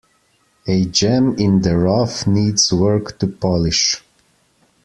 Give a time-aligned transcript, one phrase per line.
[0.65, 4.01] A gem in the rough needs work to polish.